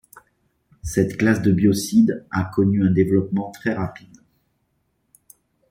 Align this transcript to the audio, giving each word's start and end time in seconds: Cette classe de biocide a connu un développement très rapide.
Cette 0.81 1.15
classe 1.17 1.43
de 1.43 1.51
biocide 1.51 2.25
a 2.31 2.43
connu 2.45 2.83
un 2.83 2.89
développement 2.89 3.51
très 3.51 3.71
rapide. 3.75 4.23